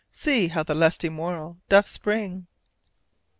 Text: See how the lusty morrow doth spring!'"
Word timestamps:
See 0.11 0.47
how 0.47 0.63
the 0.63 0.73
lusty 0.73 1.09
morrow 1.09 1.59
doth 1.69 1.85
spring!'" 1.87 2.47